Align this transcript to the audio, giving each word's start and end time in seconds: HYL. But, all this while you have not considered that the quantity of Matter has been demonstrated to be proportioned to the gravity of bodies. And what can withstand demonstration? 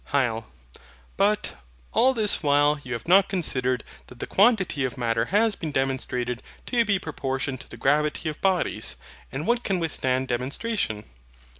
HYL. 0.13 0.45
But, 1.15 1.59
all 1.93 2.15
this 2.15 2.41
while 2.41 2.79
you 2.83 2.93
have 2.93 3.07
not 3.07 3.29
considered 3.29 3.83
that 4.07 4.17
the 4.17 4.25
quantity 4.25 4.83
of 4.83 4.97
Matter 4.97 5.25
has 5.25 5.55
been 5.55 5.71
demonstrated 5.71 6.41
to 6.65 6.83
be 6.83 6.97
proportioned 6.97 7.61
to 7.61 7.69
the 7.69 7.77
gravity 7.77 8.27
of 8.27 8.41
bodies. 8.41 8.95
And 9.31 9.45
what 9.45 9.63
can 9.63 9.77
withstand 9.77 10.27
demonstration? 10.27 11.03